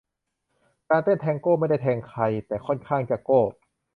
[0.89, 3.41] การเต้นแทงโก้ ไม่ได้แทงใคร แต่ค่อนข้างจะโก้